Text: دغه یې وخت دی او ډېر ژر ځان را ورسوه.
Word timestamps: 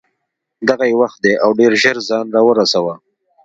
دغه 0.69 0.83
یې 0.89 0.95
وخت 1.01 1.17
دی 1.23 1.33
او 1.43 1.49
ډېر 1.59 1.71
ژر 1.81 1.97
ځان 2.09 2.25
را 2.35 2.41
ورسوه. 2.45 2.93